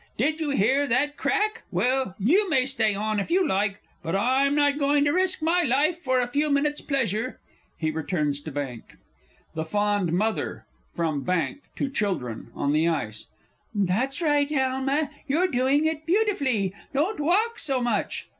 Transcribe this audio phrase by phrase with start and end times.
[0.17, 1.61] Did you hear that crack?
[1.69, 5.61] Well, you may stay on if you like, but I'm not going to risk my
[5.61, 7.39] life for a few minutes' pleasure!
[7.77, 8.95] [He returns to bank.
[9.53, 13.27] THE FOND MOTHER (from bank, to CHILDREN on the ice).
[13.75, 14.51] That's right.
[14.51, 18.27] Alma, you're doing it beautifully don't walk so much!